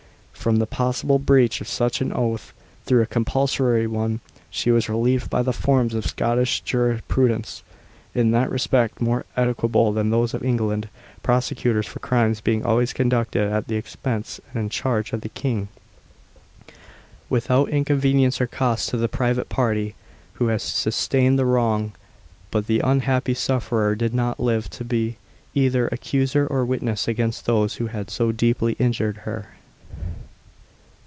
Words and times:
From 0.41 0.55
the 0.55 0.65
possible 0.65 1.19
breach 1.19 1.61
of 1.61 1.67
such 1.67 2.01
an 2.01 2.11
oath, 2.11 2.51
though 2.85 2.97
a 2.97 3.05
compulsory 3.05 3.85
one, 3.85 4.21
she 4.49 4.71
was 4.71 4.89
relieved 4.89 5.29
by 5.29 5.43
the 5.43 5.53
forms 5.53 5.93
of 5.93 6.03
Scottish 6.03 6.61
jurisprudence, 6.61 7.61
in 8.15 8.31
that 8.31 8.49
respect 8.49 8.99
more 8.99 9.23
equitable 9.37 9.93
than 9.93 10.09
those 10.09 10.33
of 10.33 10.41
England, 10.43 10.89
prosecutions 11.21 11.85
for 11.85 11.99
crimes 11.99 12.41
being 12.41 12.65
always 12.65 12.91
conducted 12.91 13.51
at 13.53 13.67
the 13.67 13.75
expense 13.75 14.39
and 14.51 14.71
charge 14.71 15.13
of 15.13 15.21
the 15.21 15.29
King, 15.29 15.67
without 17.29 17.69
inconvenience 17.69 18.41
or 18.41 18.47
cost 18.47 18.89
to 18.89 18.97
the 18.97 19.07
private 19.07 19.47
party 19.47 19.93
who 20.33 20.47
has 20.47 20.63
sustained 20.63 21.37
the 21.37 21.45
wrong. 21.45 21.91
But 22.49 22.65
the 22.65 22.79
unhappy 22.79 23.35
sufferer 23.35 23.93
did 23.93 24.15
not 24.15 24.39
live 24.39 24.71
to 24.71 24.83
be 24.83 25.17
either 25.53 25.87
accuser 25.89 26.47
or 26.47 26.65
witness 26.65 27.07
against 27.07 27.45
those 27.45 27.75
who 27.75 27.85
had 27.85 28.09
so 28.09 28.31
deeply 28.31 28.73
injured 28.79 29.17
her. 29.17 29.49